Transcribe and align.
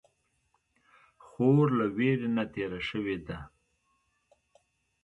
خور 1.25 1.67
له 1.79 1.85
ویرې 1.95 2.29
نه 2.37 2.43
تېره 2.53 2.79
شوې 2.89 3.17
ده. 3.27 3.37